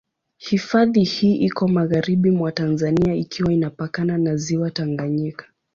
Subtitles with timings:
[0.37, 5.45] Hifadhi hii iko magharibi mwa Tanzania ikiwa inapakana na Ziwa Tanganyika.